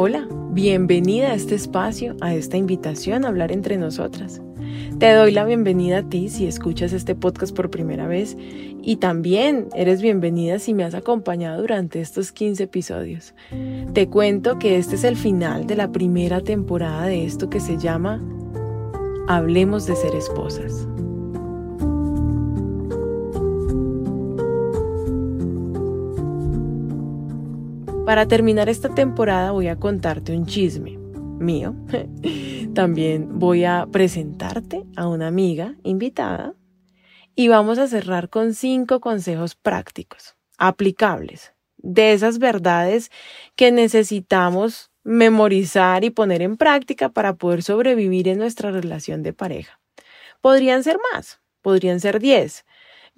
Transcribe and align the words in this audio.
Hola, 0.00 0.28
bienvenida 0.52 1.32
a 1.32 1.34
este 1.34 1.56
espacio, 1.56 2.14
a 2.20 2.32
esta 2.32 2.56
invitación 2.56 3.24
a 3.24 3.28
hablar 3.30 3.50
entre 3.50 3.78
nosotras. 3.78 4.40
Te 5.00 5.12
doy 5.12 5.32
la 5.32 5.44
bienvenida 5.44 5.98
a 5.98 6.08
ti 6.08 6.28
si 6.28 6.46
escuchas 6.46 6.92
este 6.92 7.16
podcast 7.16 7.52
por 7.52 7.68
primera 7.68 8.06
vez 8.06 8.36
y 8.80 8.98
también 8.98 9.66
eres 9.74 10.00
bienvenida 10.00 10.60
si 10.60 10.72
me 10.72 10.84
has 10.84 10.94
acompañado 10.94 11.62
durante 11.62 12.00
estos 12.00 12.30
15 12.30 12.62
episodios. 12.62 13.34
Te 13.92 14.08
cuento 14.08 14.60
que 14.60 14.78
este 14.78 14.94
es 14.94 15.02
el 15.02 15.16
final 15.16 15.66
de 15.66 15.74
la 15.74 15.90
primera 15.90 16.42
temporada 16.42 17.06
de 17.06 17.24
esto 17.24 17.50
que 17.50 17.58
se 17.58 17.76
llama 17.76 18.22
Hablemos 19.26 19.86
de 19.86 19.96
ser 19.96 20.14
esposas. 20.14 20.86
Para 28.08 28.26
terminar 28.26 28.70
esta 28.70 28.88
temporada 28.88 29.50
voy 29.50 29.68
a 29.68 29.76
contarte 29.76 30.34
un 30.34 30.46
chisme 30.46 30.96
mío. 30.96 31.74
También 32.74 33.38
voy 33.38 33.66
a 33.66 33.86
presentarte 33.92 34.86
a 34.96 35.06
una 35.06 35.26
amiga 35.26 35.74
invitada 35.82 36.54
y 37.34 37.48
vamos 37.48 37.78
a 37.78 37.86
cerrar 37.86 38.30
con 38.30 38.54
cinco 38.54 39.00
consejos 39.00 39.56
prácticos, 39.56 40.36
aplicables, 40.56 41.52
de 41.76 42.14
esas 42.14 42.38
verdades 42.38 43.10
que 43.56 43.72
necesitamos 43.72 44.90
memorizar 45.04 46.02
y 46.02 46.08
poner 46.08 46.40
en 46.40 46.56
práctica 46.56 47.10
para 47.10 47.34
poder 47.34 47.62
sobrevivir 47.62 48.26
en 48.28 48.38
nuestra 48.38 48.70
relación 48.70 49.22
de 49.22 49.34
pareja. 49.34 49.80
Podrían 50.40 50.82
ser 50.82 50.96
más, 51.12 51.42
podrían 51.60 52.00
ser 52.00 52.20
diez, 52.20 52.64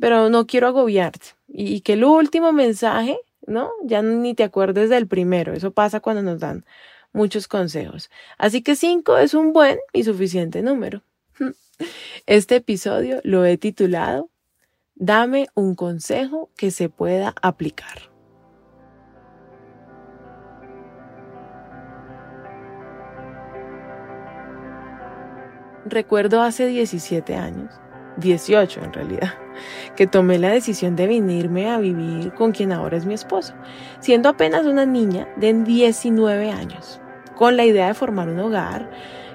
pero 0.01 0.31
no 0.31 0.49
quiero 0.49 0.67
agobiarte 0.67 1.29
y 1.47 1.83
que 1.83 1.93
el 1.93 2.03
último 2.03 2.51
mensaje 2.51 3.21
¿no? 3.51 3.71
Ya 3.85 4.01
ni 4.03 4.35
te 4.35 4.45
acuerdes 4.45 4.89
del 4.89 5.07
primero. 5.07 5.53
Eso 5.53 5.73
pasa 5.73 6.01
cuando 6.01 6.23
nos 6.23 6.41
dan 6.41 6.65
muchos 7.13 7.49
consejos. 7.49 8.11
Así 8.39 8.63
que 8.63 8.77
cinco 8.77 9.19
es 9.19 9.35
un 9.35 9.53
buen 9.53 9.79
y 9.93 10.05
suficiente 10.05 10.63
número. 10.63 11.03
Este 12.27 12.57
episodio 12.57 13.21
lo 13.25 13.45
he 13.45 13.57
titulado 13.57 14.31
Dame 14.95 15.49
un 15.55 15.75
consejo 15.75 16.51
que 16.57 16.71
se 16.71 16.91
pueda 16.91 17.35
aplicar. 17.41 18.11
Recuerdo 25.87 26.43
hace 26.43 26.67
17 26.67 27.35
años, 27.35 27.75
18 28.21 28.81
en 28.85 28.93
realidad, 28.93 29.35
que 29.97 30.07
tomé 30.07 30.39
la 30.39 30.51
decisión 30.51 30.97
de 30.97 31.07
venirme 31.07 31.71
a 31.71 31.79
vivir 31.79 32.33
con 32.35 32.53
quien 32.53 32.73
ahora 32.73 32.97
es 32.97 33.07
mi 33.07 33.15
esposo, 33.15 33.55
siendo 34.01 34.29
apenas 34.29 34.67
una 34.67 34.87
niña 34.87 35.29
de 35.37 35.53
19 35.53 36.51
años, 36.51 37.01
con 37.35 37.57
la 37.57 37.65
idea 37.65 37.89
de 37.89 37.95
formar 37.95 38.29
un 38.29 38.39
hogar, 38.39 38.91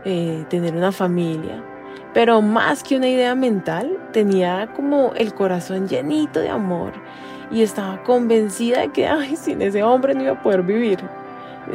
eh, 0.05 0.45
tener 0.49 0.75
una 0.75 0.91
familia, 0.91 1.63
pero 2.13 2.41
más 2.41 2.83
que 2.83 2.95
una 2.95 3.09
idea 3.09 3.35
mental, 3.35 3.97
tenía 4.13 4.69
como 4.75 5.11
el 5.15 5.33
corazón 5.33 5.87
llenito 5.87 6.39
de 6.39 6.49
amor 6.49 6.93
y 7.51 7.61
estaba 7.61 8.01
convencida 8.03 8.79
de 8.81 8.89
que 8.89 9.07
ay, 9.07 9.35
sin 9.35 9.61
ese 9.61 9.83
hombre 9.83 10.13
no 10.13 10.23
iba 10.23 10.31
a 10.33 10.41
poder 10.41 10.63
vivir, 10.63 10.99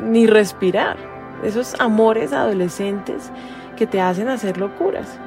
ni 0.03 0.27
respirar, 0.27 0.97
esos 1.43 1.75
amores 1.79 2.33
adolescentes 2.33 3.31
que 3.77 3.87
te 3.87 4.01
hacen 4.01 4.29
hacer 4.29 4.59
locuras. 4.59 5.19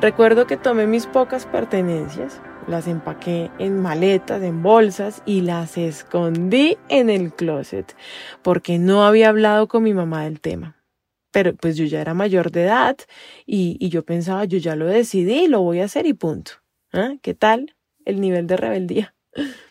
Recuerdo 0.00 0.46
que 0.46 0.56
tomé 0.56 0.86
mis 0.86 1.06
pocas 1.06 1.44
pertenencias, 1.44 2.40
las 2.66 2.86
empaqué 2.86 3.50
en 3.58 3.80
maletas, 3.80 4.42
en 4.42 4.62
bolsas 4.62 5.22
y 5.26 5.42
las 5.42 5.76
escondí 5.76 6.78
en 6.88 7.10
el 7.10 7.34
closet 7.34 7.94
porque 8.42 8.78
no 8.78 9.04
había 9.04 9.28
hablado 9.28 9.68
con 9.68 9.82
mi 9.82 9.92
mamá 9.92 10.24
del 10.24 10.40
tema. 10.40 10.76
Pero 11.32 11.54
pues 11.54 11.76
yo 11.76 11.84
ya 11.84 12.00
era 12.00 12.14
mayor 12.14 12.50
de 12.50 12.64
edad 12.64 12.96
y, 13.46 13.88
yo 13.88 14.04
pensaba, 14.04 14.44
yo 14.46 14.58
ya 14.58 14.74
lo 14.74 14.86
decidí, 14.86 15.48
lo 15.48 15.60
voy 15.60 15.80
a 15.80 15.84
hacer 15.84 16.06
y 16.06 16.14
punto. 16.14 16.52
¿Ah? 16.92 17.14
¿Qué 17.20 17.34
tal 17.34 17.76
el 18.04 18.20
nivel 18.20 18.46
de 18.46 18.56
rebeldía? 18.56 19.14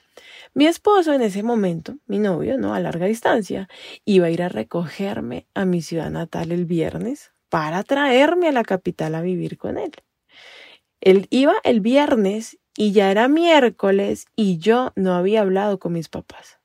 Mi 0.53 0.65
esposo 0.65 1.13
en 1.13 1.21
ese 1.21 1.43
momento, 1.43 1.95
mi 2.07 2.17
novio, 2.17 2.57
¿no? 2.57 2.73
A 2.73 2.79
larga 2.79 3.05
distancia, 3.05 3.69
iba 4.03 4.27
a 4.27 4.29
ir 4.31 4.41
a 4.41 4.49
recogerme 4.49 5.45
a 5.53 5.63
mi 5.63 5.81
ciudad 5.81 6.09
natal 6.09 6.51
el 6.51 6.65
viernes 6.65 7.31
para 7.49 7.83
traerme 7.83 8.47
a 8.47 8.51
la 8.51 8.63
capital 8.63 9.13
a 9.13 9.21
vivir 9.21 9.57
con 9.57 9.77
él. 9.77 9.91
Él 11.01 11.27
iba 11.29 11.53
el 11.63 11.81
viernes 11.81 12.57
y 12.75 12.91
ya 12.91 13.11
era 13.11 13.27
miércoles 13.27 14.25
y 14.35 14.57
yo 14.57 14.91
no 14.95 15.15
había 15.15 15.41
hablado 15.41 15.79
con 15.79 15.93
mis 15.93 16.09
papás. 16.09 16.59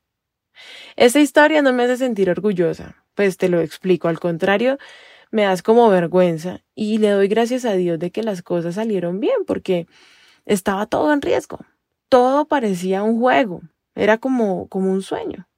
Esta 0.96 1.20
historia 1.20 1.62
no 1.62 1.72
me 1.72 1.84
hace 1.84 1.96
sentir 1.96 2.30
orgullosa, 2.30 3.04
pues 3.14 3.36
te 3.36 3.48
lo 3.48 3.60
explico, 3.60 4.08
al 4.08 4.20
contrario, 4.20 4.78
me 5.30 5.42
das 5.42 5.62
como 5.62 5.88
vergüenza 5.88 6.60
y 6.74 6.98
le 6.98 7.10
doy 7.10 7.28
gracias 7.28 7.64
a 7.64 7.72
Dios 7.72 7.98
de 7.98 8.10
que 8.10 8.22
las 8.22 8.42
cosas 8.42 8.76
salieron 8.76 9.18
bien 9.18 9.44
porque 9.46 9.86
estaba 10.46 10.86
todo 10.86 11.12
en 11.12 11.22
riesgo. 11.22 11.58
Todo 12.08 12.46
parecía 12.46 13.02
un 13.02 13.18
juego, 13.18 13.62
era 13.94 14.18
como, 14.18 14.68
como 14.68 14.92
un 14.92 15.02
sueño. 15.02 15.48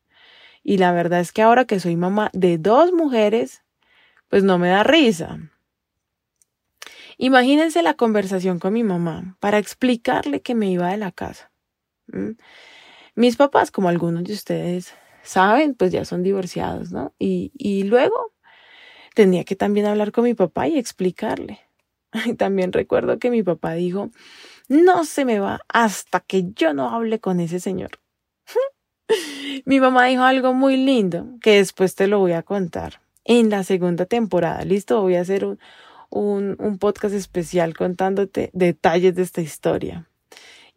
Y 0.63 0.79
la 0.79 0.93
verdad 0.93 1.21
es 1.21 1.33
que 1.33 1.43
ahora 1.43 1.67
que 1.67 1.81
soy 1.81 1.97
mamá 1.97 2.31
de 2.33 2.59
dos 2.59 2.93
mujeres, 2.93 3.63
pues 4.29 4.43
no 4.43 4.59
me 4.59 4.69
da 4.69 4.83
risa, 4.83 5.39
Imagínense 7.19 7.83
la 7.83 7.95
conversación 7.95 8.59
con 8.59 8.73
mi 8.75 8.85
mamá 8.85 9.37
para 9.41 9.59
explicarle 9.59 10.43
que 10.43 10.55
me 10.55 10.71
iba 10.71 10.91
de 10.91 10.99
la 10.99 11.13
casa. 11.13 11.51
Mis 13.15 13.37
papás, 13.37 13.71
como 13.71 13.89
algunos 13.89 14.25
de 14.25 14.35
ustedes 14.35 14.95
saben, 15.23 15.75
pues 15.75 15.93
ya 15.93 16.05
son 16.05 16.23
divorciados, 16.23 16.93
¿no? 16.93 17.15
Y, 17.19 17.53
y 17.57 17.85
luego 17.85 18.33
tenía 19.15 19.45
que 19.45 19.57
también 19.57 19.87
hablar 19.87 20.13
con 20.13 20.25
mi 20.25 20.35
papá 20.35 20.69
y 20.69 20.79
explicarle. 20.79 21.61
Y 22.27 22.35
también 22.35 22.73
recuerdo 22.73 23.19
que 23.19 23.31
mi 23.31 23.43
papá 23.43 23.73
dijo, 23.73 24.11
no 24.69 25.05
se 25.05 25.25
me 25.25 25.39
va 25.39 25.61
hasta 25.69 26.21
que 26.21 26.53
yo 26.55 26.75
no 26.75 26.91
hable 26.91 27.21
con 27.21 27.41
ese 27.41 27.61
señor. 27.61 27.93
mi 29.65 29.81
mamá 29.81 30.07
dijo 30.07 30.23
algo 30.23 30.53
muy 30.53 30.77
lindo 30.77 31.27
que 31.41 31.57
después 31.57 31.95
te 31.95 32.07
lo 32.07 32.19
voy 32.19 32.33
a 32.33 32.43
contar 32.43 33.01
en 33.25 33.51
la 33.51 33.65
segunda 33.65 34.07
temporada. 34.07 34.65
Listo, 34.65 35.01
voy 35.01 35.17
a 35.17 35.21
hacer 35.23 35.45
un, 35.45 35.59
un, 36.11 36.57
un 36.59 36.79
podcast 36.79 37.15
especial 37.15 37.75
contándote 37.77 38.51
detalles 38.53 39.15
de 39.15 39.23
esta 39.23 39.41
historia. 39.41 40.09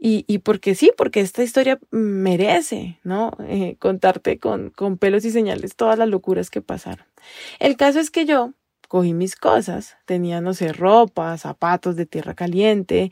Y, 0.01 0.23
y 0.27 0.37
porque 0.37 0.75
sí, 0.75 0.91
porque 0.95 1.19
esta 1.19 1.43
historia 1.43 1.77
merece, 1.91 2.99
¿no? 3.03 3.31
Eh, 3.41 3.75
contarte 3.79 4.39
con, 4.39 4.69
con 4.69 4.97
pelos 4.97 5.25
y 5.25 5.31
señales 5.31 5.75
todas 5.75 5.99
las 5.99 6.07
locuras 6.07 6.49
que 6.49 6.61
pasaron. 6.61 7.05
El 7.59 7.75
caso 7.75 7.99
es 7.99 8.09
que 8.09 8.25
yo 8.25 8.53
cogí 8.87 9.13
mis 9.13 9.35
cosas, 9.35 9.97
tenía, 10.05 10.41
no 10.41 10.53
sé, 10.53 10.73
ropa, 10.73 11.37
zapatos 11.37 11.95
de 11.95 12.05
tierra 12.05 12.33
caliente, 12.33 13.11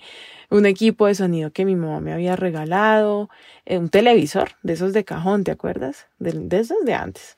un 0.49 0.65
equipo 0.65 1.05
de 1.07 1.15
sonido 1.15 1.51
que 1.51 1.65
mi 1.65 1.75
mamá 1.75 1.99
me 1.99 2.13
había 2.13 2.35
regalado, 2.35 3.29
eh, 3.65 3.77
un 3.77 3.89
televisor 3.89 4.51
de 4.63 4.73
esos 4.73 4.93
de 4.93 5.03
cajón, 5.03 5.43
¿te 5.43 5.51
acuerdas? 5.51 6.07
De, 6.19 6.31
de 6.31 6.59
esos 6.59 6.83
de 6.85 6.93
antes. 6.93 7.37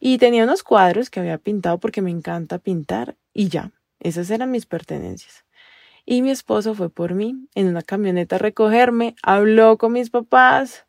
Y 0.00 0.18
tenía 0.18 0.44
unos 0.44 0.64
cuadros 0.64 1.10
que 1.10 1.20
había 1.20 1.38
pintado 1.38 1.78
porque 1.78 2.02
me 2.02 2.10
encanta 2.10 2.58
pintar 2.58 3.16
y 3.32 3.48
ya. 3.48 3.70
Esas 4.02 4.30
eran 4.30 4.50
mis 4.50 4.66
pertenencias. 4.66 5.44
Y 6.04 6.22
mi 6.22 6.30
esposo 6.30 6.74
fue 6.74 6.90
por 6.90 7.14
mí 7.14 7.46
en 7.54 7.68
una 7.68 7.82
camioneta 7.82 8.36
a 8.36 8.40
recogerme, 8.40 9.14
habló 9.22 9.78
con 9.78 9.92
mis 9.92 10.10
papás. 10.10 10.84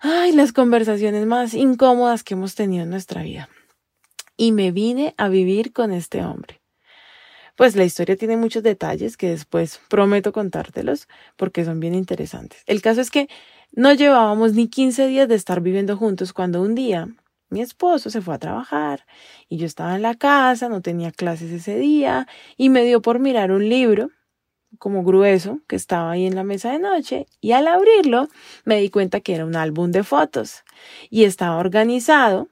Ay, 0.00 0.32
las 0.32 0.52
conversaciones 0.52 1.24
más 1.26 1.54
incómodas 1.54 2.24
que 2.24 2.34
hemos 2.34 2.56
tenido 2.56 2.82
en 2.82 2.90
nuestra 2.90 3.22
vida. 3.22 3.48
Y 4.36 4.50
me 4.50 4.72
vine 4.72 5.14
a 5.16 5.28
vivir 5.28 5.72
con 5.72 5.92
este 5.92 6.24
hombre. 6.24 6.60
Pues 7.54 7.76
la 7.76 7.84
historia 7.84 8.16
tiene 8.16 8.36
muchos 8.36 8.64
detalles 8.64 9.16
que 9.16 9.28
después 9.28 9.80
prometo 9.88 10.32
contártelos 10.32 11.06
porque 11.36 11.64
son 11.64 11.78
bien 11.78 11.94
interesantes. 11.94 12.64
El 12.66 12.82
caso 12.82 13.00
es 13.00 13.10
que 13.10 13.28
no 13.70 13.92
llevábamos 13.92 14.54
ni 14.54 14.68
15 14.68 15.06
días 15.06 15.28
de 15.28 15.36
estar 15.36 15.60
viviendo 15.60 15.96
juntos 15.96 16.32
cuando 16.32 16.60
un 16.60 16.74
día 16.74 17.08
mi 17.52 17.60
esposo 17.60 18.08
se 18.08 18.22
fue 18.22 18.34
a 18.34 18.38
trabajar 18.38 19.04
y 19.48 19.58
yo 19.58 19.66
estaba 19.66 19.94
en 19.94 20.02
la 20.02 20.14
casa, 20.14 20.70
no 20.70 20.80
tenía 20.80 21.12
clases 21.12 21.52
ese 21.52 21.76
día 21.78 22.26
y 22.56 22.70
me 22.70 22.82
dio 22.82 23.02
por 23.02 23.18
mirar 23.18 23.52
un 23.52 23.68
libro 23.68 24.10
como 24.78 25.04
grueso 25.04 25.60
que 25.68 25.76
estaba 25.76 26.10
ahí 26.10 26.26
en 26.26 26.34
la 26.34 26.44
mesa 26.44 26.72
de 26.72 26.78
noche 26.78 27.26
y 27.42 27.52
al 27.52 27.68
abrirlo 27.68 28.28
me 28.64 28.78
di 28.78 28.88
cuenta 28.88 29.20
que 29.20 29.34
era 29.34 29.44
un 29.44 29.54
álbum 29.54 29.90
de 29.90 30.02
fotos 30.02 30.64
y 31.10 31.24
estaba 31.24 31.58
organizado, 31.58 32.48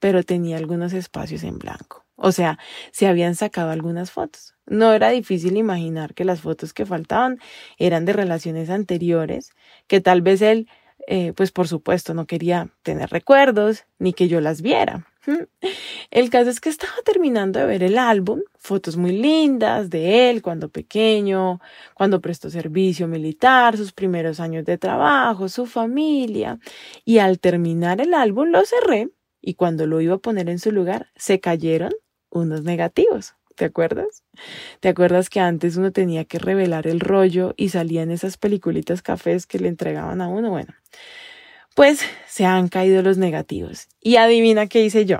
pero 0.00 0.24
tenía 0.24 0.56
algunos 0.56 0.92
espacios 0.94 1.44
en 1.44 1.58
blanco. 1.58 2.04
O 2.16 2.32
sea, 2.32 2.58
se 2.90 3.06
habían 3.06 3.36
sacado 3.36 3.70
algunas 3.70 4.10
fotos. 4.10 4.54
No 4.66 4.92
era 4.92 5.10
difícil 5.10 5.56
imaginar 5.56 6.14
que 6.14 6.24
las 6.24 6.40
fotos 6.40 6.72
que 6.72 6.86
faltaban 6.86 7.38
eran 7.78 8.04
de 8.04 8.14
relaciones 8.14 8.68
anteriores, 8.68 9.52
que 9.86 10.00
tal 10.00 10.22
vez 10.22 10.42
él 10.42 10.68
eh, 11.06 11.32
pues 11.34 11.52
por 11.52 11.68
supuesto 11.68 12.14
no 12.14 12.26
quería 12.26 12.70
tener 12.82 13.10
recuerdos 13.10 13.84
ni 13.98 14.12
que 14.12 14.28
yo 14.28 14.40
las 14.40 14.62
viera. 14.62 15.06
El 16.10 16.30
caso 16.30 16.50
es 16.50 16.60
que 16.60 16.68
estaba 16.68 16.92
terminando 17.04 17.58
de 17.58 17.66
ver 17.66 17.82
el 17.82 17.98
álbum, 17.98 18.40
fotos 18.58 18.96
muy 18.96 19.12
lindas 19.12 19.90
de 19.90 20.30
él 20.30 20.42
cuando 20.42 20.68
pequeño, 20.68 21.60
cuando 21.94 22.20
prestó 22.20 22.50
servicio 22.50 23.08
militar, 23.08 23.76
sus 23.76 23.92
primeros 23.92 24.38
años 24.40 24.64
de 24.64 24.78
trabajo, 24.78 25.48
su 25.48 25.66
familia, 25.66 26.58
y 27.04 27.18
al 27.18 27.40
terminar 27.40 28.00
el 28.00 28.14
álbum 28.14 28.48
lo 28.50 28.64
cerré 28.64 29.10
y 29.40 29.54
cuando 29.54 29.86
lo 29.86 30.00
iba 30.00 30.14
a 30.14 30.18
poner 30.18 30.48
en 30.48 30.58
su 30.58 30.72
lugar, 30.72 31.10
se 31.16 31.38
cayeron 31.40 31.92
unos 32.30 32.62
negativos. 32.62 33.34
¿Te 33.54 33.66
acuerdas? 33.66 34.24
¿Te 34.80 34.88
acuerdas 34.88 35.30
que 35.30 35.40
antes 35.40 35.76
uno 35.76 35.92
tenía 35.92 36.24
que 36.24 36.38
revelar 36.38 36.88
el 36.88 36.98
rollo 36.98 37.54
y 37.56 37.68
salían 37.68 38.10
esas 38.10 38.36
peliculitas 38.36 39.00
cafés 39.00 39.46
que 39.46 39.60
le 39.60 39.68
entregaban 39.68 40.20
a 40.20 40.28
uno? 40.28 40.50
Bueno, 40.50 40.74
pues 41.74 42.04
se 42.26 42.46
han 42.46 42.68
caído 42.68 43.02
los 43.02 43.16
negativos. 43.16 43.88
Y 44.00 44.16
adivina 44.16 44.66
qué 44.66 44.84
hice 44.84 45.06
yo. 45.06 45.18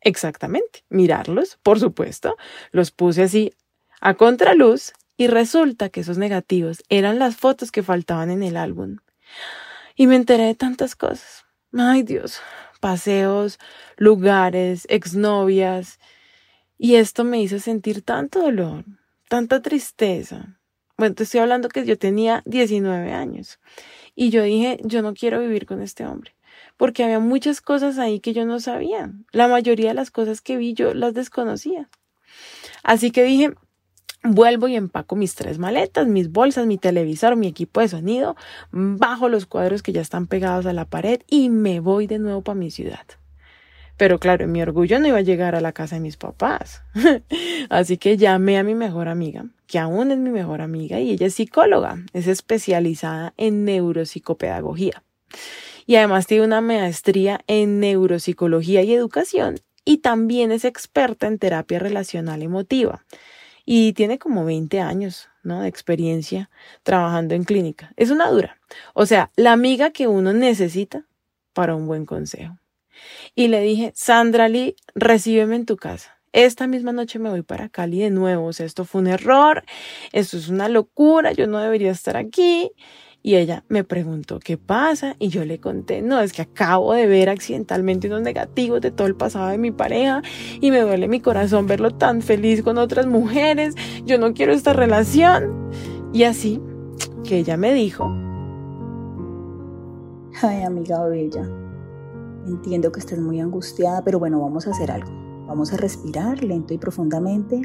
Exactamente, 0.00 0.84
mirarlos, 0.88 1.58
por 1.62 1.78
supuesto. 1.78 2.36
Los 2.72 2.90
puse 2.90 3.24
así 3.24 3.52
a 4.00 4.14
contraluz 4.14 4.92
y 5.18 5.26
resulta 5.26 5.90
que 5.90 6.00
esos 6.00 6.16
negativos 6.16 6.82
eran 6.88 7.18
las 7.18 7.36
fotos 7.36 7.70
que 7.70 7.82
faltaban 7.82 8.30
en 8.30 8.42
el 8.42 8.56
álbum. 8.56 8.96
Y 9.94 10.06
me 10.06 10.16
enteré 10.16 10.44
de 10.44 10.54
tantas 10.54 10.96
cosas. 10.96 11.44
Ay 11.76 12.02
Dios, 12.02 12.40
paseos, 12.80 13.58
lugares, 13.98 14.86
exnovias. 14.88 15.98
Y 16.82 16.94
esto 16.94 17.24
me 17.24 17.42
hizo 17.42 17.58
sentir 17.58 18.00
tanto 18.00 18.40
dolor, 18.40 18.86
tanta 19.28 19.60
tristeza. 19.60 20.58
Bueno, 20.96 21.14
te 21.14 21.24
estoy 21.24 21.40
hablando 21.40 21.68
que 21.68 21.84
yo 21.84 21.98
tenía 21.98 22.42
19 22.46 23.12
años. 23.12 23.60
Y 24.14 24.30
yo 24.30 24.42
dije, 24.42 24.80
yo 24.82 25.02
no 25.02 25.12
quiero 25.12 25.40
vivir 25.40 25.66
con 25.66 25.82
este 25.82 26.06
hombre. 26.06 26.34
Porque 26.78 27.04
había 27.04 27.20
muchas 27.20 27.60
cosas 27.60 27.98
ahí 27.98 28.18
que 28.18 28.32
yo 28.32 28.46
no 28.46 28.60
sabía. 28.60 29.12
La 29.30 29.46
mayoría 29.46 29.88
de 29.88 29.94
las 29.94 30.10
cosas 30.10 30.40
que 30.40 30.56
vi 30.56 30.72
yo 30.72 30.94
las 30.94 31.12
desconocía. 31.12 31.90
Así 32.82 33.10
que 33.10 33.24
dije, 33.24 33.52
Vuelvo 34.22 34.66
y 34.66 34.76
empaco 34.76 35.16
mis 35.16 35.34
tres 35.34 35.58
maletas, 35.58 36.06
mis 36.06 36.30
bolsas, 36.30 36.66
mi 36.66 36.78
televisor, 36.78 37.36
mi 37.36 37.46
equipo 37.46 37.80
de 37.80 37.88
sonido, 37.88 38.36
bajo 38.70 39.28
los 39.28 39.44
cuadros 39.44 39.82
que 39.82 39.92
ya 39.92 40.00
están 40.00 40.26
pegados 40.26 40.64
a 40.64 40.72
la 40.72 40.86
pared 40.86 41.20
y 41.26 41.50
me 41.50 41.80
voy 41.80 42.06
de 42.06 42.18
nuevo 42.18 42.42
para 42.42 42.58
mi 42.58 42.70
ciudad. 42.70 43.06
Pero 44.00 44.18
claro, 44.18 44.48
mi 44.48 44.62
orgullo 44.62 44.98
no 44.98 45.08
iba 45.08 45.18
a 45.18 45.20
llegar 45.20 45.54
a 45.54 45.60
la 45.60 45.72
casa 45.72 45.96
de 45.96 46.00
mis 46.00 46.16
papás. 46.16 46.80
Así 47.68 47.98
que 47.98 48.16
llamé 48.16 48.56
a 48.56 48.62
mi 48.62 48.74
mejor 48.74 49.08
amiga, 49.08 49.44
que 49.66 49.78
aún 49.78 50.10
es 50.10 50.16
mi 50.16 50.30
mejor 50.30 50.62
amiga, 50.62 51.00
y 51.00 51.10
ella 51.10 51.26
es 51.26 51.34
psicóloga, 51.34 51.98
es 52.14 52.26
especializada 52.26 53.34
en 53.36 53.66
neuropsicopedagogía. 53.66 55.02
Y 55.84 55.96
además 55.96 56.26
tiene 56.26 56.46
una 56.46 56.62
maestría 56.62 57.42
en 57.46 57.78
neuropsicología 57.78 58.80
y 58.80 58.94
educación, 58.94 59.56
y 59.84 59.98
también 59.98 60.50
es 60.50 60.64
experta 60.64 61.26
en 61.26 61.38
terapia 61.38 61.78
relacional 61.78 62.40
emotiva 62.40 63.04
y 63.66 63.92
tiene 63.92 64.18
como 64.18 64.46
20 64.46 64.80
años, 64.80 65.28
¿no? 65.42 65.60
De 65.60 65.68
experiencia 65.68 66.48
trabajando 66.84 67.34
en 67.34 67.44
clínica. 67.44 67.92
Es 67.96 68.10
una 68.10 68.30
dura. 68.30 68.58
O 68.94 69.04
sea, 69.04 69.30
la 69.36 69.52
amiga 69.52 69.90
que 69.90 70.06
uno 70.06 70.32
necesita 70.32 71.04
para 71.52 71.74
un 71.74 71.86
buen 71.86 72.06
consejo. 72.06 72.56
Y 73.34 73.48
le 73.48 73.60
dije, 73.60 73.92
Sandra 73.94 74.48
Lee, 74.48 74.76
recíbeme 74.94 75.56
en 75.56 75.66
tu 75.66 75.76
casa. 75.76 76.20
Esta 76.32 76.66
misma 76.68 76.92
noche 76.92 77.18
me 77.18 77.28
voy 77.28 77.42
para 77.42 77.68
Cali 77.68 78.00
de 78.00 78.10
nuevo. 78.10 78.46
O 78.46 78.52
sea, 78.52 78.66
esto 78.66 78.84
fue 78.84 79.00
un 79.00 79.08
error, 79.08 79.64
esto 80.12 80.36
es 80.36 80.48
una 80.48 80.68
locura, 80.68 81.32
yo 81.32 81.46
no 81.46 81.58
debería 81.58 81.90
estar 81.90 82.16
aquí. 82.16 82.70
Y 83.22 83.36
ella 83.36 83.64
me 83.68 83.84
preguntó 83.84 84.38
qué 84.38 84.56
pasa 84.56 85.14
y 85.18 85.28
yo 85.28 85.44
le 85.44 85.60
conté, 85.60 86.00
no, 86.00 86.20
es 86.20 86.32
que 86.32 86.40
acabo 86.40 86.94
de 86.94 87.06
ver 87.06 87.28
accidentalmente 87.28 88.06
unos 88.06 88.22
negativos 88.22 88.80
de 88.80 88.90
todo 88.90 89.06
el 89.06 89.14
pasado 89.14 89.48
de 89.48 89.58
mi 89.58 89.70
pareja 89.72 90.22
y 90.58 90.70
me 90.70 90.80
duele 90.80 91.06
mi 91.06 91.20
corazón 91.20 91.66
verlo 91.66 91.90
tan 91.90 92.22
feliz 92.22 92.62
con 92.62 92.78
otras 92.78 93.06
mujeres, 93.06 93.74
yo 94.06 94.16
no 94.16 94.32
quiero 94.32 94.54
esta 94.54 94.72
relación. 94.72 95.70
Y 96.14 96.22
así 96.22 96.62
que 97.22 97.38
ella 97.38 97.58
me 97.58 97.74
dijo, 97.74 98.10
ay 100.40 100.62
amiga 100.62 101.06
bella, 101.06 101.46
entiendo 102.46 102.92
que 102.92 103.00
estés 103.00 103.20
muy 103.20 103.40
angustiada, 103.40 104.02
pero 104.04 104.18
bueno, 104.18 104.40
vamos 104.40 104.66
a 104.66 104.70
hacer 104.70 104.90
algo. 104.90 105.10
Vamos 105.46 105.72
a 105.72 105.76
respirar 105.76 106.42
lento 106.44 106.74
y 106.74 106.78
profundamente 106.78 107.60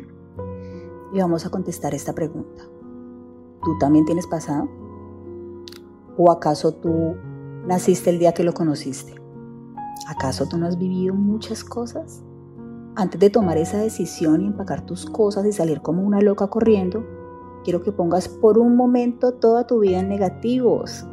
y 1.14 1.20
vamos 1.20 1.46
a 1.46 1.50
contestar 1.50 1.94
esta 1.94 2.14
pregunta. 2.14 2.64
¿Tú 3.64 3.78
también 3.80 4.06
tienes 4.06 4.28
pasado? 4.28 4.68
¿O 6.18 6.32
acaso 6.32 6.74
tú 6.74 7.16
naciste 7.66 8.10
el 8.10 8.20
día 8.20 8.34
que 8.34 8.44
lo 8.44 8.54
conociste? 8.54 9.16
¿Acaso 10.08 10.48
tú 10.48 10.58
no 10.58 10.68
has 10.68 10.78
vivido 10.78 11.14
muchas 11.14 11.64
cosas? 11.64 12.24
Antes 12.96 13.20
de 13.20 13.30
tomar 13.30 13.58
esa 13.58 13.78
decisión 13.78 14.42
y 14.42 14.48
empacar 14.48 14.86
tus 14.86 15.06
cosas 15.06 15.46
y 15.46 15.52
salir 15.52 15.82
como 15.82 16.04
una 16.04 16.22
loca 16.22 16.48
corriendo, 16.48 17.04
quiero 17.64 17.82
que 17.82 17.92
pongas 17.92 18.28
por 18.28 18.58
un 18.58 18.76
momento 18.76 19.34
toda 19.34 19.68
tu 19.68 19.80
vida 19.80 20.00
en 20.00 20.10
negativos. 20.10 21.06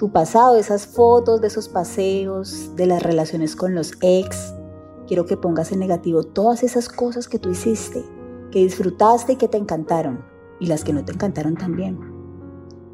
Tu 0.00 0.10
pasado, 0.10 0.56
esas 0.56 0.88
fotos 0.88 1.40
de 1.40 1.46
esos 1.46 1.68
paseos, 1.68 2.74
de 2.74 2.86
las 2.86 3.02
relaciones 3.02 3.54
con 3.54 3.76
los 3.76 3.92
ex. 4.00 4.52
Quiero 5.06 5.26
que 5.26 5.36
pongas 5.36 5.70
en 5.70 5.78
negativo 5.78 6.24
todas 6.24 6.64
esas 6.64 6.88
cosas 6.88 7.28
que 7.28 7.38
tú 7.38 7.50
hiciste, 7.50 8.04
que 8.50 8.58
disfrutaste 8.60 9.34
y 9.34 9.36
que 9.36 9.46
te 9.46 9.58
encantaron, 9.58 10.24
y 10.58 10.66
las 10.66 10.82
que 10.82 10.92
no 10.92 11.04
te 11.04 11.12
encantaron 11.12 11.54
también 11.54 12.18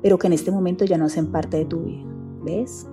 pero 0.07 0.19
que 0.19 0.29
en 0.29 0.35
este 0.35 0.53
momento 0.53 0.85
ya 0.85 0.99
no 0.99 1.07
hacen 1.07 1.33
parte 1.33 1.57
de 1.57 1.65
tu 1.65 1.81
vida. 1.81 2.05
¿Ves? 2.45 2.87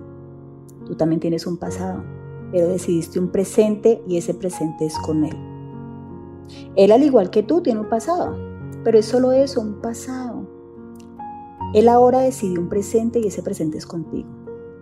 Tú 0.84 0.96
también 0.96 1.20
tienes 1.20 1.46
un 1.46 1.58
pasado, 1.58 2.02
pero 2.50 2.66
decidiste 2.66 3.20
un 3.20 3.30
presente 3.30 4.02
y 4.08 4.16
ese 4.16 4.34
presente 4.34 4.86
es 4.86 4.98
con 4.98 5.24
Él. 5.24 5.36
Él 6.74 6.90
al 6.90 7.04
igual 7.04 7.30
que 7.30 7.44
tú 7.44 7.62
tiene 7.62 7.78
un 7.78 7.88
pasado, 7.88 8.36
pero 8.82 8.98
es 8.98 9.06
solo 9.06 9.30
eso, 9.30 9.60
un 9.60 9.80
pasado. 9.80 10.53
Él 11.74 11.88
ahora 11.88 12.20
decidió 12.20 12.60
un 12.60 12.68
presente 12.68 13.18
y 13.18 13.26
ese 13.26 13.42
presente 13.42 13.78
es 13.78 13.84
contigo. 13.84 14.28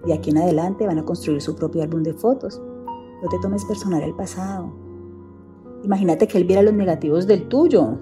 De 0.05 0.13
aquí 0.13 0.29
en 0.29 0.37
adelante 0.37 0.87
van 0.87 0.99
a 0.99 1.05
construir 1.07 1.41
su 1.41 1.57
propio 1.57 1.83
álbum 1.83 2.03
de 2.03 2.13
fotos. 2.13 2.61
No 3.23 3.29
te 3.31 3.39
tomes 3.41 3.65
personal 3.65 4.03
el 4.03 4.15
pasado. 4.15 4.71
Imagínate 5.85 6.29
que 6.29 6.37
él 6.37 6.45
viera 6.45 6.61
los 6.61 6.75
negativos 6.75 7.27
del 7.27 7.49
tuyo. 7.49 7.99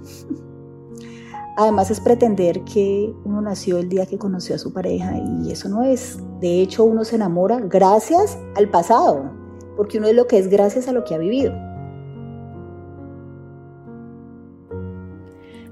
Además 1.57 1.93
es 1.93 2.01
pretender 2.01 2.65
que 2.65 3.15
uno 3.25 3.41
nació 3.41 3.79
el 3.79 3.89
día 3.89 4.07
que 4.07 4.19
conoció 4.19 4.57
a 4.57 4.59
su 4.59 4.73
pareja 4.73 5.17
y 5.17 5.53
eso 5.53 5.69
no 5.69 5.85
es. 5.85 6.19
De 6.41 6.61
hecho, 6.61 6.83
uno 6.83 7.05
se 7.05 7.15
enamora 7.15 7.61
gracias 7.61 8.39
al 8.57 8.71
pasado, 8.71 9.31
porque 9.77 9.99
uno 9.99 10.09
es 10.09 10.17
lo 10.17 10.27
que 10.27 10.39
es 10.39 10.49
gracias 10.49 10.89
a 10.89 10.93
lo 10.93 11.05
que 11.05 11.15
ha 11.15 11.19
vivido. 11.19 11.53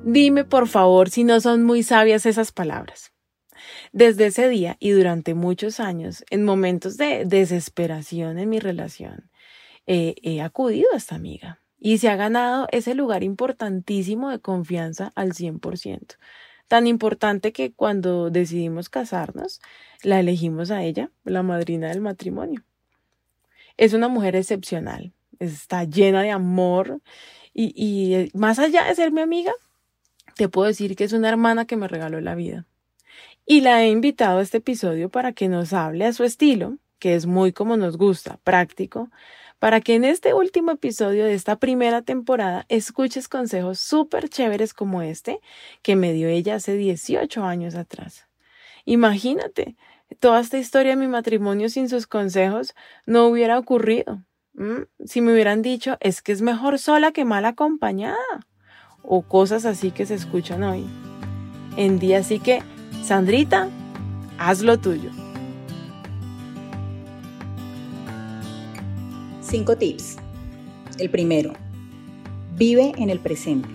Dime 0.04 0.44
por 0.44 0.68
favor 0.68 1.10
si 1.10 1.24
no 1.24 1.40
son 1.40 1.64
muy 1.64 1.82
sabias 1.82 2.26
esas 2.26 2.52
palabras. 2.52 3.12
Desde 3.92 4.26
ese 4.26 4.48
día 4.48 4.76
y 4.80 4.90
durante 4.90 5.34
muchos 5.34 5.80
años, 5.80 6.24
en 6.30 6.44
momentos 6.44 6.96
de 6.96 7.24
desesperación 7.24 8.38
en 8.38 8.48
mi 8.48 8.60
relación, 8.60 9.30
he 9.86 10.40
acudido 10.42 10.88
a 10.92 10.96
esta 10.96 11.14
amiga 11.14 11.60
y 11.78 11.98
se 11.98 12.08
ha 12.08 12.16
ganado 12.16 12.68
ese 12.72 12.94
lugar 12.94 13.22
importantísimo 13.22 14.30
de 14.30 14.40
confianza 14.40 15.12
al 15.14 15.32
100%. 15.32 16.16
Tan 16.68 16.86
importante 16.86 17.52
que 17.52 17.72
cuando 17.72 18.30
decidimos 18.30 18.90
casarnos, 18.90 19.60
la 20.02 20.20
elegimos 20.20 20.70
a 20.70 20.82
ella, 20.82 21.10
la 21.24 21.42
madrina 21.42 21.88
del 21.88 22.02
matrimonio. 22.02 22.62
Es 23.76 23.94
una 23.94 24.08
mujer 24.08 24.36
excepcional, 24.36 25.12
está 25.38 25.84
llena 25.84 26.22
de 26.22 26.30
amor 26.30 27.00
y, 27.54 28.14
eh, 28.14 28.30
más 28.34 28.58
allá 28.58 28.84
de 28.84 28.94
ser 28.94 29.12
mi 29.12 29.20
amiga, 29.20 29.52
te 30.38 30.48
puedo 30.48 30.68
decir 30.68 30.94
que 30.94 31.02
es 31.02 31.12
una 31.12 31.28
hermana 31.28 31.66
que 31.66 31.76
me 31.76 31.88
regaló 31.88 32.20
la 32.20 32.36
vida. 32.36 32.64
Y 33.44 33.60
la 33.60 33.82
he 33.82 33.88
invitado 33.88 34.38
a 34.38 34.42
este 34.42 34.58
episodio 34.58 35.08
para 35.08 35.32
que 35.32 35.48
nos 35.48 35.72
hable 35.72 36.06
a 36.06 36.12
su 36.12 36.22
estilo, 36.22 36.78
que 37.00 37.16
es 37.16 37.26
muy 37.26 37.52
como 37.52 37.76
nos 37.76 37.98
gusta, 37.98 38.38
práctico, 38.44 39.10
para 39.58 39.80
que 39.80 39.96
en 39.96 40.04
este 40.04 40.34
último 40.34 40.70
episodio 40.70 41.24
de 41.24 41.34
esta 41.34 41.56
primera 41.56 42.02
temporada 42.02 42.66
escuches 42.68 43.26
consejos 43.26 43.80
súper 43.80 44.28
chéveres 44.28 44.74
como 44.74 45.02
este 45.02 45.40
que 45.82 45.96
me 45.96 46.12
dio 46.12 46.28
ella 46.28 46.54
hace 46.54 46.76
18 46.76 47.42
años 47.42 47.74
atrás. 47.74 48.28
Imagínate, 48.84 49.74
toda 50.20 50.38
esta 50.38 50.58
historia 50.58 50.92
de 50.92 51.00
mi 51.00 51.08
matrimonio 51.08 51.68
sin 51.68 51.88
sus 51.88 52.06
consejos 52.06 52.76
no 53.06 53.26
hubiera 53.26 53.58
ocurrido. 53.58 54.22
Si 55.04 55.20
me 55.20 55.32
hubieran 55.32 55.62
dicho, 55.62 55.96
es 55.98 56.22
que 56.22 56.30
es 56.30 56.42
mejor 56.42 56.78
sola 56.78 57.10
que 57.10 57.24
mal 57.24 57.44
acompañada. 57.44 58.46
O 59.10 59.22
cosas 59.22 59.64
así 59.64 59.90
que 59.90 60.04
se 60.04 60.14
escuchan 60.14 60.62
hoy. 60.62 60.84
En 61.78 61.98
día 61.98 62.18
así 62.18 62.40
que, 62.40 62.60
Sandrita, 63.02 63.70
haz 64.36 64.60
lo 64.60 64.78
tuyo. 64.78 65.08
Cinco 69.40 69.78
tips. 69.78 70.16
El 70.98 71.08
primero, 71.08 71.54
vive 72.58 72.92
en 72.98 73.08
el 73.08 73.18
presente. 73.18 73.70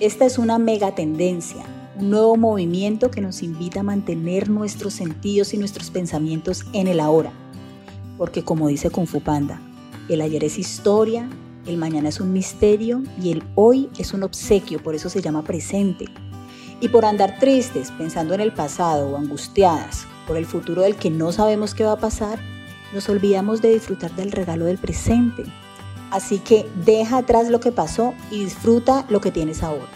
Esta 0.00 0.26
es 0.26 0.36
una 0.36 0.58
mega 0.58 0.94
tendencia, 0.94 1.64
un 1.98 2.10
nuevo 2.10 2.36
movimiento 2.36 3.10
que 3.10 3.22
nos 3.22 3.42
invita 3.42 3.80
a 3.80 3.84
mantener 3.84 4.50
nuestros 4.50 4.92
sentidos 4.92 5.54
y 5.54 5.56
nuestros 5.56 5.90
pensamientos 5.90 6.66
en 6.74 6.88
el 6.88 7.00
ahora. 7.00 7.32
Porque 8.18 8.44
como 8.44 8.68
dice 8.68 8.90
Kung 8.90 9.06
Fu 9.06 9.22
Panda, 9.22 9.62
el 10.10 10.20
ayer 10.20 10.44
es 10.44 10.58
historia, 10.58 11.26
el 11.66 11.76
mañana 11.76 12.08
es 12.08 12.20
un 12.20 12.32
misterio 12.32 13.02
y 13.20 13.32
el 13.32 13.42
hoy 13.56 13.90
es 13.98 14.14
un 14.14 14.22
obsequio, 14.22 14.82
por 14.82 14.94
eso 14.94 15.08
se 15.08 15.20
llama 15.20 15.42
presente. 15.42 16.06
Y 16.80 16.88
por 16.88 17.04
andar 17.04 17.38
tristes 17.38 17.90
pensando 17.90 18.34
en 18.34 18.40
el 18.40 18.52
pasado 18.52 19.10
o 19.10 19.16
angustiadas 19.16 20.06
por 20.26 20.36
el 20.36 20.46
futuro 20.46 20.82
del 20.82 20.96
que 20.96 21.10
no 21.10 21.32
sabemos 21.32 21.74
qué 21.74 21.84
va 21.84 21.92
a 21.92 21.98
pasar, 21.98 22.38
nos 22.92 23.08
olvidamos 23.08 23.62
de 23.62 23.70
disfrutar 23.70 24.14
del 24.14 24.32
regalo 24.32 24.66
del 24.66 24.78
presente. 24.78 25.44
Así 26.10 26.38
que 26.38 26.68
deja 26.84 27.18
atrás 27.18 27.48
lo 27.48 27.60
que 27.60 27.72
pasó 27.72 28.14
y 28.30 28.44
disfruta 28.44 29.04
lo 29.08 29.20
que 29.20 29.32
tienes 29.32 29.62
ahora. 29.62 29.88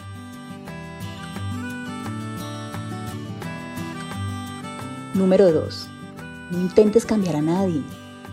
Número 5.14 5.52
2. 5.52 5.88
No 6.50 6.60
intentes 6.60 7.04
cambiar 7.04 7.36
a 7.36 7.42
nadie. 7.42 7.82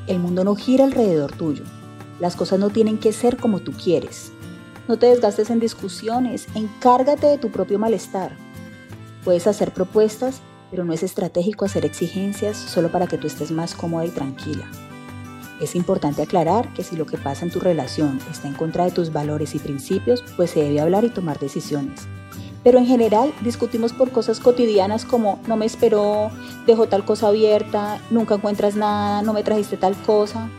El 0.07 0.19
mundo 0.19 0.43
no 0.43 0.55
gira 0.55 0.85
alrededor 0.85 1.33
tuyo. 1.33 1.63
Las 2.19 2.35
cosas 2.35 2.59
no 2.59 2.69
tienen 2.69 2.97
que 2.97 3.13
ser 3.13 3.37
como 3.37 3.59
tú 3.59 3.71
quieres. 3.71 4.31
No 4.87 4.97
te 4.97 5.07
desgastes 5.07 5.49
en 5.49 5.59
discusiones, 5.59 6.47
encárgate 6.55 7.27
de 7.27 7.37
tu 7.37 7.51
propio 7.51 7.77
malestar. 7.77 8.31
Puedes 9.23 9.45
hacer 9.45 9.73
propuestas, 9.73 10.41
pero 10.71 10.85
no 10.85 10.93
es 10.93 11.03
estratégico 11.03 11.65
hacer 11.65 11.85
exigencias 11.85 12.57
solo 12.57 12.91
para 12.91 13.07
que 13.07 13.17
tú 13.17 13.27
estés 13.27 13.51
más 13.51 13.75
cómoda 13.75 14.05
y 14.05 14.09
tranquila. 14.09 14.65
Es 15.61 15.75
importante 15.75 16.21
aclarar 16.21 16.71
que 16.73 16.83
si 16.83 16.95
lo 16.95 17.05
que 17.05 17.17
pasa 17.17 17.43
en 17.43 17.51
tu 17.51 17.59
relación 17.59 18.19
está 18.31 18.47
en 18.47 18.53
contra 18.53 18.85
de 18.85 18.91
tus 18.91 19.11
valores 19.11 19.55
y 19.55 19.59
principios, 19.59 20.23
pues 20.35 20.51
se 20.51 20.61
debe 20.61 20.79
hablar 20.79 21.03
y 21.03 21.09
tomar 21.09 21.39
decisiones. 21.39 22.07
Pero 22.63 22.79
en 22.79 22.85
general 22.85 23.33
discutimos 23.41 23.93
por 23.93 24.11
cosas 24.11 24.39
cotidianas 24.39 25.05
como 25.05 25.39
no 25.47 25.57
me 25.57 25.65
esperó, 25.65 26.31
dejó 26.65 26.87
tal 26.87 27.05
cosa 27.05 27.29
abierta, 27.29 27.99
nunca 28.09 28.35
encuentras 28.35 28.75
nada, 28.75 29.21
no 29.21 29.33
me 29.33 29.43
trajiste 29.43 29.77
tal 29.77 29.95
cosa. 29.95 30.49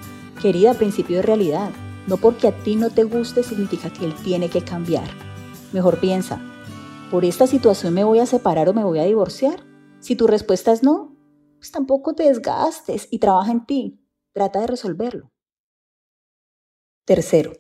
Querida, 0.40 0.75
principio 0.75 1.16
de 1.16 1.23
realidad. 1.23 1.71
No 2.07 2.16
porque 2.16 2.49
a 2.49 2.52
ti 2.52 2.76
no 2.76 2.90
te 2.90 3.04
guste 3.04 3.42
significa 3.42 3.92
que 3.92 4.04
él 4.04 4.14
tiene 4.23 4.49
que 4.49 4.62
cambiar. 4.62 5.09
Mejor 5.73 5.99
piensa, 5.99 6.40
¿por 7.11 7.25
esta 7.25 7.47
situación 7.47 7.92
me 7.92 8.04
voy 8.04 8.21
a 8.21 8.26
separar 8.26 8.68
o 8.68 8.75
me 8.75 8.85
voy 8.85 9.00
a 9.00 9.04
divorciar? 9.04 9.64
Si 10.00 10.14
tu 10.14 10.26
respuesta 10.26 10.73
es 10.73 10.83
no, 10.83 11.16
pues 11.59 11.73
tampoco 11.73 12.14
te 12.14 12.23
desgastes 12.23 13.09
y 13.11 13.18
trabaja 13.18 13.50
en 13.50 13.66
ti. 13.66 14.00
Trata 14.33 14.61
de 14.61 14.68
resolverlo. 14.68 15.33
Tercero, 17.04 17.52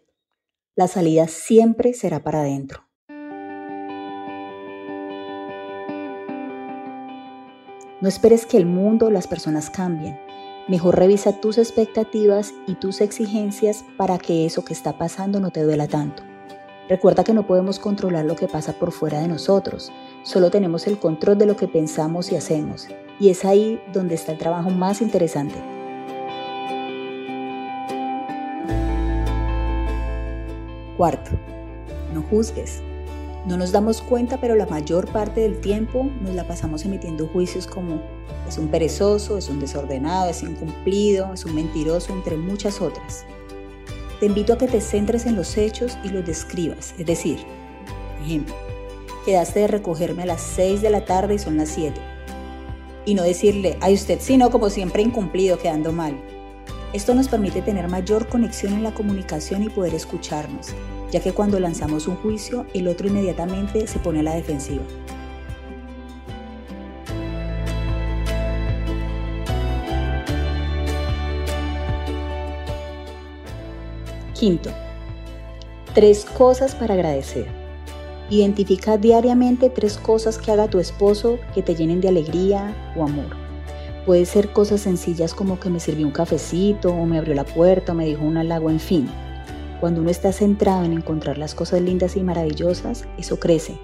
la 0.76 0.86
salida 0.86 1.26
siempre 1.26 1.94
será 1.94 2.22
para 2.22 2.40
adentro. 2.40 2.84
No 8.00 8.08
esperes 8.08 8.46
que 8.46 8.56
el 8.56 8.66
mundo 8.66 9.06
o 9.06 9.10
las 9.10 9.26
personas 9.26 9.70
cambien. 9.70 10.27
Mejor 10.68 10.98
revisa 10.98 11.32
tus 11.32 11.56
expectativas 11.56 12.52
y 12.66 12.74
tus 12.74 13.00
exigencias 13.00 13.86
para 13.96 14.18
que 14.18 14.44
eso 14.44 14.66
que 14.66 14.74
está 14.74 14.98
pasando 14.98 15.40
no 15.40 15.50
te 15.50 15.62
duela 15.62 15.88
tanto. 15.88 16.22
Recuerda 16.90 17.24
que 17.24 17.32
no 17.32 17.46
podemos 17.46 17.78
controlar 17.78 18.26
lo 18.26 18.36
que 18.36 18.48
pasa 18.48 18.74
por 18.74 18.92
fuera 18.92 19.18
de 19.20 19.28
nosotros, 19.28 19.90
solo 20.24 20.50
tenemos 20.50 20.86
el 20.86 20.98
control 20.98 21.38
de 21.38 21.46
lo 21.46 21.56
que 21.56 21.68
pensamos 21.68 22.30
y 22.32 22.36
hacemos, 22.36 22.86
y 23.18 23.30
es 23.30 23.46
ahí 23.46 23.80
donde 23.94 24.14
está 24.14 24.32
el 24.32 24.38
trabajo 24.38 24.68
más 24.68 25.00
interesante. 25.00 25.56
Cuarto, 30.98 31.30
no 32.12 32.22
juzgues. 32.24 32.82
No 33.46 33.56
nos 33.56 33.72
damos 33.72 34.02
cuenta, 34.02 34.38
pero 34.38 34.54
la 34.54 34.66
mayor 34.66 35.10
parte 35.10 35.40
del 35.40 35.60
tiempo 35.60 36.10
nos 36.20 36.34
la 36.34 36.46
pasamos 36.46 36.84
emitiendo 36.84 37.26
juicios 37.26 37.66
como 37.66 38.02
es 38.48 38.58
un 38.58 38.68
perezoso, 38.68 39.38
es 39.38 39.48
un 39.48 39.60
desordenado, 39.60 40.30
es 40.30 40.42
incumplido, 40.42 41.32
es 41.34 41.44
un 41.44 41.54
mentiroso, 41.54 42.12
entre 42.12 42.36
muchas 42.36 42.80
otras. 42.80 43.24
Te 44.20 44.26
invito 44.26 44.54
a 44.54 44.58
que 44.58 44.66
te 44.66 44.80
centres 44.80 45.26
en 45.26 45.36
los 45.36 45.56
hechos 45.56 45.96
y 46.02 46.08
los 46.08 46.26
describas, 46.26 46.94
es 46.98 47.06
decir, 47.06 47.38
ejemplo, 48.22 48.54
quedaste 49.24 49.60
de 49.60 49.68
recogerme 49.68 50.24
a 50.24 50.26
las 50.26 50.40
6 50.40 50.82
de 50.82 50.90
la 50.90 51.04
tarde 51.04 51.34
y 51.34 51.38
son 51.38 51.56
las 51.56 51.68
7. 51.68 52.00
Y 53.06 53.14
no 53.14 53.22
decirle, 53.22 53.78
ay 53.80 53.94
usted, 53.94 54.18
sino 54.20 54.50
como 54.50 54.70
siempre 54.70 55.02
incumplido, 55.02 55.58
quedando 55.58 55.92
mal. 55.92 56.20
Esto 56.92 57.14
nos 57.14 57.28
permite 57.28 57.62
tener 57.62 57.88
mayor 57.88 58.28
conexión 58.28 58.72
en 58.72 58.82
la 58.82 58.94
comunicación 58.94 59.62
y 59.62 59.68
poder 59.68 59.94
escucharnos, 59.94 60.68
ya 61.10 61.20
que 61.20 61.32
cuando 61.32 61.60
lanzamos 61.60 62.08
un 62.08 62.16
juicio, 62.16 62.66
el 62.74 62.88
otro 62.88 63.06
inmediatamente 63.06 63.86
se 63.86 63.98
pone 63.98 64.20
a 64.20 64.22
la 64.24 64.34
defensiva. 64.34 64.82
Quinto, 74.38 74.70
tres 75.94 76.24
cosas 76.24 76.76
para 76.76 76.94
agradecer. 76.94 77.48
Identifica 78.30 78.96
diariamente 78.96 79.68
tres 79.68 79.96
cosas 79.96 80.38
que 80.38 80.52
haga 80.52 80.68
tu 80.68 80.78
esposo 80.78 81.40
que 81.56 81.62
te 81.64 81.74
llenen 81.74 82.00
de 82.00 82.06
alegría 82.06 82.92
o 82.96 83.02
amor. 83.02 83.36
Puede 84.06 84.26
ser 84.26 84.52
cosas 84.52 84.82
sencillas 84.82 85.34
como 85.34 85.58
que 85.58 85.70
me 85.70 85.80
sirvió 85.80 86.06
un 86.06 86.12
cafecito 86.12 86.90
o 86.90 87.04
me 87.04 87.18
abrió 87.18 87.34
la 87.34 87.44
puerta 87.44 87.90
o 87.90 87.94
me 87.96 88.06
dijo 88.06 88.22
un 88.22 88.36
halago, 88.36 88.70
en 88.70 88.78
fin. 88.78 89.08
Cuando 89.80 90.02
uno 90.02 90.10
está 90.10 90.32
centrado 90.32 90.84
en 90.84 90.92
encontrar 90.92 91.36
las 91.36 91.56
cosas 91.56 91.80
lindas 91.80 92.16
y 92.16 92.22
maravillosas, 92.22 93.08
eso 93.18 93.40
crece. 93.40 93.76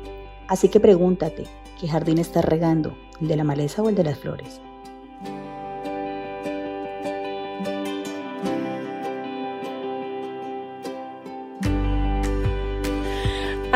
Así 0.46 0.68
que 0.68 0.78
pregúntate, 0.78 1.46
¿qué 1.80 1.88
jardín 1.88 2.18
estás 2.18 2.44
regando? 2.44 2.96
¿El 3.20 3.26
de 3.26 3.34
la 3.34 3.42
maleza 3.42 3.82
o 3.82 3.88
el 3.88 3.96
de 3.96 4.04
las 4.04 4.18
flores? 4.18 4.60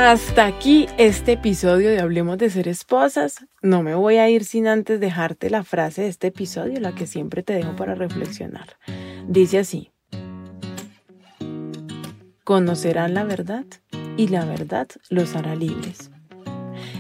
Hasta 0.01 0.47
aquí 0.47 0.87
este 0.97 1.33
episodio 1.33 1.91
de 1.91 1.99
Hablemos 1.99 2.39
de 2.39 2.51
ser 2.51 2.69
esposas. 2.69 3.45
No 3.63 3.83
me 3.83 3.97
voy 3.97 4.19
a 4.19 4.31
ir 4.31 4.45
sin 4.45 4.69
antes 4.69 5.01
dejarte 5.01 5.51
la 5.51 5.65
frase 5.65 6.03
de 6.03 6.09
este 6.09 6.29
episodio, 6.29 6.79
la 6.79 6.95
que 6.95 7.09
siempre 7.09 7.43
te 7.43 7.55
dejo 7.55 7.75
para 7.75 7.97
reflexionar. 7.97 8.77
Dice 9.27 9.59
así, 9.59 9.91
conocerán 12.45 13.15
la 13.15 13.25
verdad 13.25 13.65
y 14.17 14.29
la 14.29 14.45
verdad 14.45 14.87
los 15.11 15.35
hará 15.35 15.57
libres. 15.57 16.13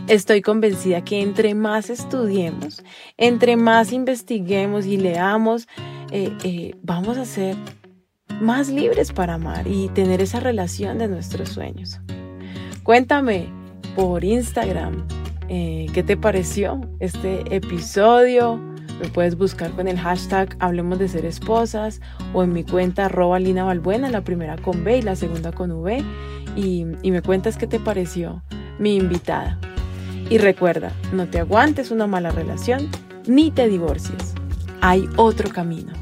Estoy 0.08 0.42
convencida 0.42 1.04
que 1.04 1.20
entre 1.20 1.54
más 1.54 1.90
estudiemos, 1.90 2.82
entre 3.16 3.56
más 3.56 3.92
investiguemos 3.92 4.86
y 4.86 4.96
leamos, 4.96 5.68
eh, 6.10 6.36
eh, 6.42 6.74
vamos 6.82 7.16
a 7.16 7.24
ser 7.26 7.54
más 8.40 8.68
libres 8.68 9.12
para 9.12 9.34
amar 9.34 9.68
y 9.68 9.88
tener 9.90 10.20
esa 10.20 10.40
relación 10.40 10.98
de 10.98 11.06
nuestros 11.06 11.50
sueños. 11.50 12.00
Cuéntame 12.88 13.44
por 13.94 14.24
Instagram 14.24 15.06
eh, 15.50 15.88
qué 15.92 16.02
te 16.02 16.16
pareció 16.16 16.80
este 17.00 17.54
episodio 17.54 18.56
me 18.98 19.10
puedes 19.10 19.36
buscar 19.36 19.72
con 19.72 19.88
el 19.88 19.98
hashtag 19.98 20.56
Hablemos 20.58 20.98
de 20.98 21.06
Ser 21.06 21.26
Esposas 21.26 22.00
o 22.32 22.42
en 22.42 22.54
mi 22.54 22.64
cuenta 22.64 23.04
arroba 23.04 23.38
Lina 23.40 23.64
Balbuena, 23.64 24.08
la 24.08 24.24
primera 24.24 24.56
con 24.56 24.84
B 24.84 24.96
y 24.96 25.02
la 25.02 25.16
segunda 25.16 25.52
con 25.52 25.70
V. 25.70 26.02
Y, 26.56 26.86
y 27.02 27.10
me 27.10 27.20
cuentas 27.20 27.58
qué 27.58 27.66
te 27.66 27.78
pareció 27.78 28.42
mi 28.78 28.96
invitada. 28.96 29.58
Y 30.30 30.38
recuerda, 30.38 30.90
no 31.12 31.28
te 31.28 31.40
aguantes 31.40 31.90
una 31.90 32.06
mala 32.06 32.30
relación 32.30 32.88
ni 33.26 33.50
te 33.50 33.68
divorcies. 33.68 34.32
Hay 34.80 35.06
otro 35.16 35.50
camino. 35.50 35.92